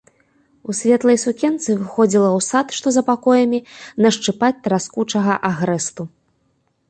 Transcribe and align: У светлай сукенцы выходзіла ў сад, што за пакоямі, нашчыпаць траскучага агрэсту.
У 0.71 0.75
светлай 0.77 1.17
сукенцы 1.23 1.69
выходзіла 1.81 2.29
ў 2.29 2.39
сад, 2.49 2.67
што 2.79 2.87
за 2.95 3.03
пакоямі, 3.09 3.59
нашчыпаць 4.05 4.59
траскучага 4.69 5.33
агрэсту. 5.53 6.03